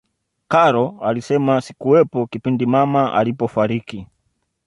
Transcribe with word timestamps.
karol 0.47 0.93
alisema 1.01 1.61
sikuwepo 1.61 2.27
kipindi 2.27 2.65
mama 2.65 3.13
alipofariki 3.13 4.07